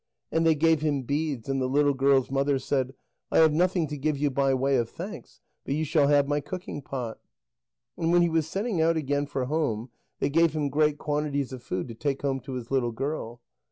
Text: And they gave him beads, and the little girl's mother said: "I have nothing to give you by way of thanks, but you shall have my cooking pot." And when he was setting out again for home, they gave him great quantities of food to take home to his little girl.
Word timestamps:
And 0.31 0.47
they 0.47 0.55
gave 0.55 0.81
him 0.81 1.03
beads, 1.03 1.47
and 1.47 1.61
the 1.61 1.69
little 1.69 1.93
girl's 1.93 2.31
mother 2.31 2.57
said: 2.57 2.95
"I 3.31 3.37
have 3.37 3.53
nothing 3.53 3.85
to 3.85 3.97
give 3.99 4.17
you 4.17 4.31
by 4.31 4.51
way 4.55 4.77
of 4.77 4.89
thanks, 4.89 5.41
but 5.63 5.75
you 5.75 5.85
shall 5.85 6.07
have 6.07 6.27
my 6.27 6.39
cooking 6.39 6.81
pot." 6.81 7.19
And 7.99 8.11
when 8.11 8.23
he 8.23 8.29
was 8.29 8.47
setting 8.47 8.81
out 8.81 8.97
again 8.97 9.27
for 9.27 9.45
home, 9.45 9.91
they 10.19 10.31
gave 10.31 10.53
him 10.53 10.69
great 10.69 10.97
quantities 10.97 11.53
of 11.53 11.61
food 11.61 11.87
to 11.89 11.93
take 11.93 12.23
home 12.23 12.39
to 12.39 12.53
his 12.53 12.71
little 12.71 12.91
girl. 12.91 13.41